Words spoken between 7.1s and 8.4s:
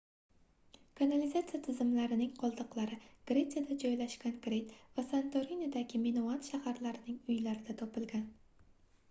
uylarida topilgan